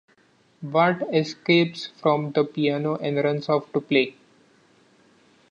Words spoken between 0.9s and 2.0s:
escapes